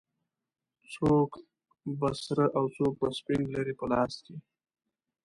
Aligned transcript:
څوک 0.93 1.29
به 1.99 2.09
سره 2.25 2.45
او 2.57 2.65
څوک 2.75 2.93
به 3.01 3.07
سپین 3.19 3.41
لري 3.55 3.73
په 3.79 3.85
لاس 3.91 4.13
کې 4.25 4.35